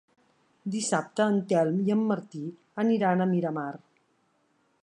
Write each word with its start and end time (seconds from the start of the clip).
Dissabte 0.75 1.27
en 1.33 1.37
Telm 1.51 1.77
i 1.89 1.95
en 1.97 2.03
Martí 2.13 2.43
aniran 2.85 3.21
a 3.21 3.29
Miramar. 3.35 3.71